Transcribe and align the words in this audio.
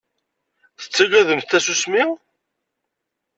Tettaggademt 0.81 1.47
tasusmi? 1.51 2.03